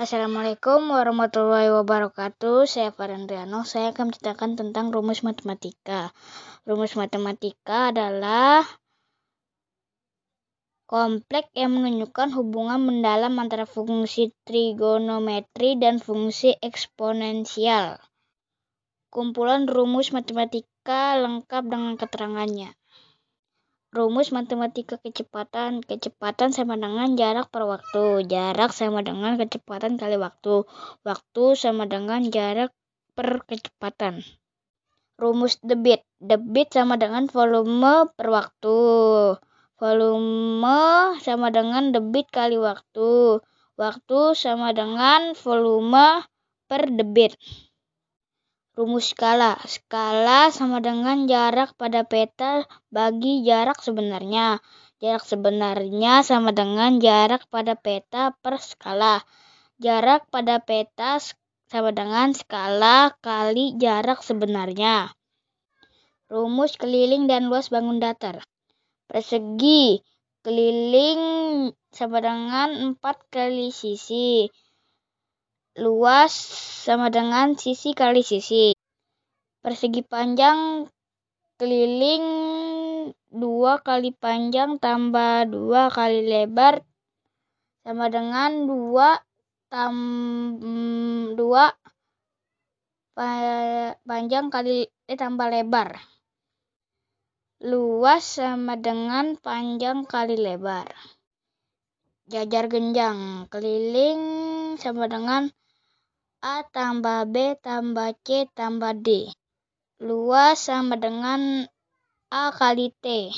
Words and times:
Assalamualaikum 0.00 0.96
warahmatullahi 0.96 1.68
wabarakatuh. 1.76 2.64
Saya 2.64 2.88
Farandriano. 2.88 3.68
Saya 3.68 3.92
akan 3.92 4.08
menceritakan 4.08 4.56
tentang 4.56 4.88
rumus 4.96 5.20
matematika. 5.20 6.16
Rumus 6.64 6.96
matematika 6.96 7.92
adalah 7.92 8.64
kompleks 10.88 11.52
yang 11.52 11.76
menunjukkan 11.76 12.32
hubungan 12.32 12.80
mendalam 12.80 13.36
antara 13.36 13.68
fungsi 13.68 14.32
trigonometri 14.48 15.76
dan 15.76 16.00
fungsi 16.00 16.56
eksponensial. 16.64 18.00
Kumpulan 19.12 19.68
rumus 19.68 20.16
matematika 20.16 21.20
lengkap 21.20 21.68
dengan 21.68 22.00
keterangannya. 22.00 22.72
Rumus 23.90 24.30
matematika 24.30 25.02
kecepatan. 25.02 25.82
Kecepatan 25.82 26.54
sama 26.54 26.78
dengan 26.78 27.18
jarak 27.18 27.50
per 27.50 27.66
waktu. 27.66 28.22
Jarak 28.22 28.70
sama 28.70 29.02
dengan 29.02 29.34
kecepatan 29.34 29.98
kali 29.98 30.14
waktu. 30.14 30.62
Waktu 31.02 31.44
sama 31.58 31.90
dengan 31.90 32.22
jarak 32.30 32.70
per 33.18 33.42
kecepatan. 33.50 34.22
Rumus 35.18 35.58
debit. 35.66 36.06
Debit 36.22 36.70
sama 36.70 37.02
dengan 37.02 37.26
volume 37.26 38.06
per 38.14 38.30
waktu. 38.30 38.78
Volume 39.74 41.18
sama 41.18 41.50
dengan 41.50 41.90
debit 41.90 42.30
kali 42.30 42.62
waktu. 42.62 43.42
Waktu 43.74 44.38
sama 44.38 44.70
dengan 44.70 45.34
volume 45.34 46.22
per 46.70 46.86
debit. 46.94 47.34
Rumus 48.80 49.12
skala. 49.12 49.60
Skala 49.68 50.48
sama 50.48 50.80
dengan 50.80 51.28
jarak 51.28 51.76
pada 51.76 52.00
peta 52.00 52.64
bagi 52.88 53.44
jarak 53.44 53.76
sebenarnya. 53.84 54.56
Jarak 55.04 55.20
sebenarnya 55.28 56.24
sama 56.24 56.48
dengan 56.56 56.96
jarak 56.96 57.44
pada 57.52 57.76
peta 57.76 58.32
per 58.40 58.56
skala. 58.56 59.20
Jarak 59.84 60.32
pada 60.32 60.64
peta 60.64 61.20
sama 61.68 61.92
dengan 61.92 62.32
skala 62.32 63.12
kali 63.20 63.76
jarak 63.76 64.24
sebenarnya. 64.24 65.12
Rumus 66.32 66.80
keliling 66.80 67.28
dan 67.28 67.52
luas 67.52 67.68
bangun 67.68 68.00
datar. 68.00 68.40
Persegi 69.12 70.00
keliling 70.40 71.20
sama 71.92 72.24
dengan 72.24 72.96
4 72.96 73.28
kali 73.28 73.76
sisi 73.76 74.48
luas 75.78 76.34
sama 76.82 77.12
dengan 77.14 77.54
sisi 77.54 77.94
kali 77.94 78.26
sisi. 78.26 78.74
Persegi 79.60 80.02
panjang 80.02 80.88
keliling 81.60 82.26
dua 83.30 83.78
kali 83.84 84.10
panjang 84.16 84.80
tambah 84.80 85.46
dua 85.46 85.92
kali 85.92 86.26
lebar 86.26 86.82
sama 87.84 88.10
dengan 88.10 88.66
dua 88.66 89.20
tam 89.70 89.94
dua 91.38 91.70
panjang 94.08 94.48
kali 94.48 94.88
eh, 94.88 95.18
tambah 95.20 95.52
lebar. 95.52 96.00
Luas 97.60 98.40
sama 98.40 98.80
dengan 98.80 99.36
panjang 99.36 100.08
kali 100.08 100.40
lebar. 100.40 100.88
Jajar 102.24 102.72
genjang 102.72 103.50
keliling 103.52 104.39
sama 104.76 105.10
dengan 105.10 105.50
A 106.44 106.62
tambah 106.68 107.26
B 107.26 107.58
tambah 107.58 108.14
C 108.22 108.46
tambah 108.54 108.94
D. 109.00 109.32
Luas 109.98 110.70
sama 110.70 110.94
dengan 111.00 111.66
A 112.30 112.54
kali 112.54 112.94
T. 113.02 113.34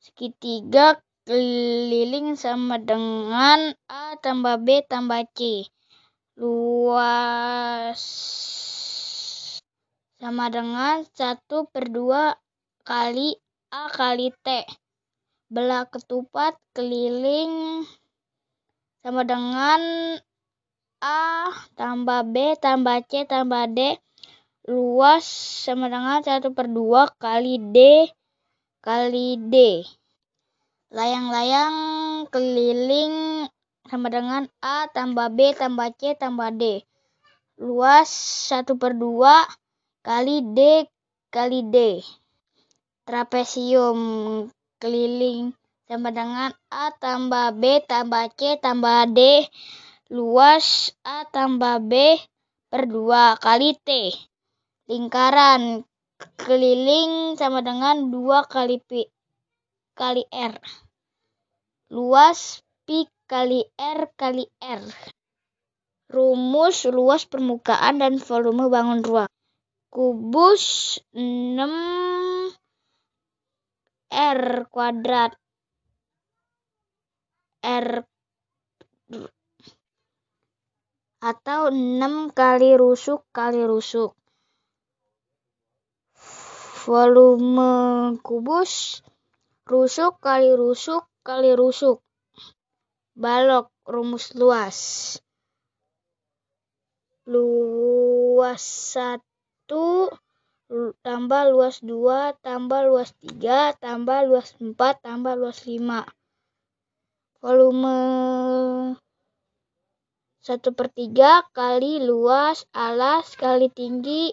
Segitiga 0.00 1.02
keliling 1.28 2.36
sama 2.36 2.80
dengan 2.80 3.76
A 3.90 4.16
tambah 4.20 4.60
B 4.62 4.80
tambah 4.88 5.28
C. 5.36 5.68
Luas 6.40 8.00
sama 10.24 10.48
dengan 10.48 11.04
1 11.04 11.46
per 11.68 11.84
2 11.92 12.32
kali 12.82 13.36
A 13.70 13.92
kali 13.92 14.32
T. 14.40 14.64
Belah 15.52 15.84
ketupat 15.86 16.56
keliling 16.72 17.84
sama 19.04 19.20
dengan 19.28 20.16
A 21.04 21.52
tambah 21.76 22.24
B 22.32 22.56
tambah 22.56 23.04
C 23.04 23.28
tambah 23.28 23.68
D 23.68 24.00
luas 24.64 25.28
sama 25.68 25.92
dengan 25.92 26.24
1 26.24 26.40
per 26.56 26.72
2 26.72 27.20
kali 27.20 27.60
D 27.60 28.08
kali 28.80 29.36
D. 29.36 29.84
Layang-layang 30.88 31.76
keliling 32.32 33.44
sama 33.84 34.08
dengan 34.08 34.48
A 34.64 34.88
tambah 34.88 35.28
B 35.36 35.52
tambah 35.52 35.92
C 36.00 36.16
tambah 36.16 36.48
D. 36.56 36.88
Luas 37.60 38.08
1 38.48 38.64
per 38.80 38.96
2 38.96 40.04
kali 40.04 40.36
D 40.56 40.88
kali 41.28 41.60
D. 41.68 42.00
Trapesium 43.04 44.00
keliling 44.80 45.52
sama 45.84 46.08
dengan 46.08 46.50
A 46.72 46.96
tambah 46.96 47.52
B 47.60 47.84
tambah 47.84 48.32
C 48.32 48.56
tambah 48.56 49.12
D 49.12 49.44
luas 50.08 50.96
A 51.04 51.28
tambah 51.28 51.84
B 51.84 52.16
per 52.72 52.90
2 52.90 53.38
kali 53.38 53.76
T. 53.86 54.10
Lingkaran 54.90 55.84
keliling 56.40 57.36
sama 57.36 57.60
dengan 57.60 58.08
2 58.08 58.50
kali 58.50 58.80
P 58.82 59.12
kali 59.94 60.26
R. 60.32 60.58
Luas 61.92 62.64
Pi 62.82 63.06
kali 63.30 63.62
R 63.78 64.10
kali 64.18 64.48
R. 64.58 64.82
Rumus 66.10 66.88
luas 66.90 67.30
permukaan 67.30 68.02
dan 68.02 68.18
volume 68.18 68.66
bangun 68.72 69.06
ruang. 69.06 69.30
Kubus 69.92 70.98
6 71.14 71.62
R 74.10 74.42
kuadrat 74.70 75.38
R 77.64 78.04
atau 81.24 81.72
6 81.72 82.36
kali 82.36 82.76
rusuk 82.76 83.24
kali 83.32 83.64
rusuk. 83.64 84.12
Volume 86.84 87.72
kubus 88.20 89.00
rusuk 89.64 90.20
kali 90.20 90.52
rusuk 90.52 91.08
kali 91.24 91.56
rusuk. 91.56 92.04
Balok 93.16 93.72
rumus 93.88 94.36
luas. 94.36 94.78
Luas 97.24 98.60
1 98.92 99.24
tambah 101.00 101.42
luas 101.48 101.80
2 101.80 102.36
tambah 102.44 102.80
luas 102.84 103.16
3 103.24 103.80
tambah 103.80 104.28
luas 104.28 104.52
4 104.60 104.76
tambah 105.00 105.34
luas 105.40 105.64
5. 105.64 106.04
Volume 107.44 108.96
satu 110.40 110.72
per 110.72 110.88
tiga 110.88 111.44
kali 111.52 112.00
luas 112.00 112.64
alas 112.72 113.36
kali 113.36 113.68
tinggi 113.68 114.32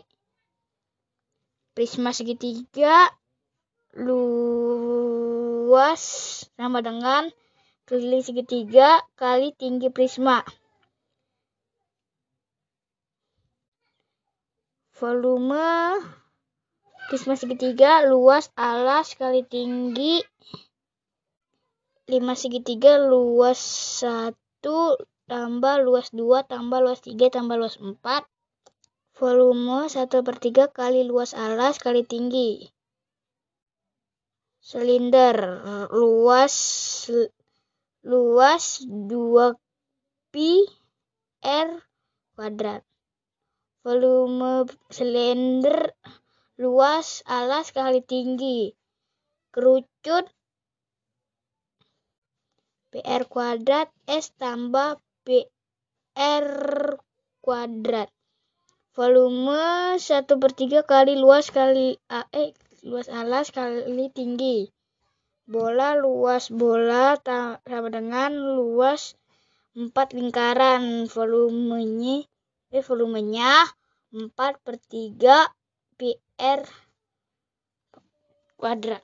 prisma 1.75 2.15
segitiga 2.15 3.11
luas 3.99 5.99
sama 6.55 6.79
dengan 6.79 7.27
keliling 7.83 8.23
segitiga 8.23 9.03
kali 9.19 9.51
tinggi 9.59 9.91
prisma. 9.91 10.47
Volume 14.95 15.99
prisma 17.11 17.35
segitiga 17.35 18.07
luas 18.07 18.47
alas 18.55 19.19
kali 19.19 19.43
tinggi 19.43 20.23
5 22.09 22.41
segitiga 22.41 22.97
luas 22.97 23.61
1 24.01 24.33
tambah 25.29 25.75
luas 25.85 26.07
2 26.13 26.49
tambah 26.51 26.79
luas 26.81 26.99
3 27.05 27.17
tambah 27.29 27.57
luas 27.61 27.75
4 27.77 28.31
volume 29.21 29.85
1 29.85 30.25
per 30.25 30.35
3 30.41 30.73
kali 30.73 31.05
luas 31.05 31.37
alas 31.37 31.77
kali 31.77 32.01
tinggi. 32.01 32.73
Silinder 34.57 35.37
luas 35.93 36.55
luas 38.01 38.81
2 38.81 39.53
pi 40.33 40.65
r 41.45 41.69
kuadrat. 42.33 42.81
Volume 43.85 44.65
silinder 44.89 45.93
luas 46.57 47.21
alas 47.29 47.69
kali 47.69 48.01
tinggi. 48.01 48.73
Kerucut 49.53 50.25
PR 52.91 53.23
kuadrat 53.23 53.87
S 54.03 54.35
tambah 54.35 54.99
PR 55.23 56.45
kuadrat. 57.39 58.11
Volume 58.91 59.95
1 59.95 60.27
per 60.27 60.51
3 60.51 60.83
kali 60.83 61.15
luas 61.15 61.47
kali 61.55 61.95
eh, 62.11 62.51
luas 62.83 63.07
alas 63.07 63.55
kali 63.55 64.11
tinggi. 64.11 64.67
Bola 65.47 65.95
luas 65.95 66.51
bola 66.51 67.15
sama 67.23 67.87
dengan 67.87 68.35
luas 68.35 69.15
empat 69.71 70.11
lingkaran 70.11 71.07
volumenya 71.07 72.27
eh, 72.75 72.83
volumenya 72.83 73.71
4 74.11 74.35
per 74.35 74.75
3 74.91 75.15
PR 75.95 76.59
kuadrat. 78.59 79.03